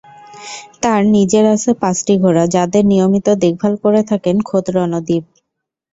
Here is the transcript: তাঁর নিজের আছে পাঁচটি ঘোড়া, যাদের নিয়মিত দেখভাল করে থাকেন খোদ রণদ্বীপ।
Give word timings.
তাঁর 0.83 1.01
নিজের 1.15 1.45
আছে 1.55 1.71
পাঁচটি 1.81 2.13
ঘোড়া, 2.23 2.43
যাদের 2.55 2.83
নিয়মিত 2.85 3.27
দেখভাল 3.43 3.73
করে 3.83 4.01
থাকেন 4.09 4.35
খোদ 4.47 4.65
রণদ্বীপ। 4.75 5.23